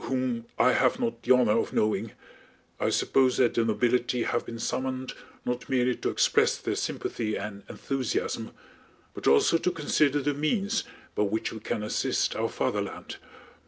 whom 0.00 0.44
I 0.58 0.72
have 0.72 0.98
not 0.98 1.22
the 1.22 1.32
honor 1.34 1.56
of 1.56 1.72
knowing, 1.72 2.10
I 2.80 2.90
suppose 2.90 3.36
that 3.36 3.54
the 3.54 3.64
nobility 3.64 4.24
have 4.24 4.44
been 4.44 4.58
summoned 4.58 5.12
not 5.44 5.68
merely 5.68 5.94
to 5.98 6.10
express 6.10 6.56
their 6.56 6.74
sympathy 6.74 7.36
and 7.36 7.62
enthusiasm 7.68 8.50
but 9.14 9.28
also 9.28 9.56
to 9.58 9.70
consider 9.70 10.20
the 10.20 10.34
means 10.34 10.82
by 11.14 11.22
which 11.22 11.52
we 11.52 11.60
can 11.60 11.84
assist 11.84 12.34
our 12.34 12.48
Fatherland! 12.48 13.18